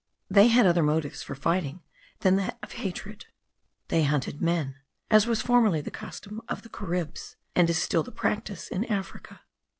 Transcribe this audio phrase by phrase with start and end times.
[0.31, 1.83] They had other motives for fighting
[2.21, 3.27] than that of hatred;
[3.89, 4.77] they hunted men,
[5.11, 9.41] as was formerly the custom of the Caribs, and is still the practice in Africa.